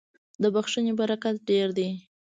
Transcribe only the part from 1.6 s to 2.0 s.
دی.